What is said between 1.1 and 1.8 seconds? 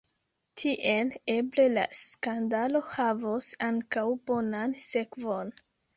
eble